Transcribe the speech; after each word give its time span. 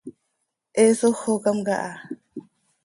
He 0.77 0.85
sójocam 0.99 1.57
caha. 1.67 1.93